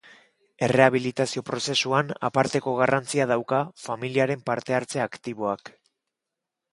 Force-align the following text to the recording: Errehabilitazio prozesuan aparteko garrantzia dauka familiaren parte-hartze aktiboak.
Errehabilitazio 0.67 1.41
prozesuan 1.49 2.09
aparteko 2.29 2.73
garrantzia 2.79 3.27
dauka 3.33 3.59
familiaren 3.89 4.41
parte-hartze 4.49 5.05
aktiboak. 5.05 5.71